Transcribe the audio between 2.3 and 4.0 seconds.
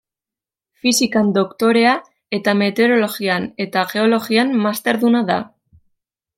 eta Meteorologian eta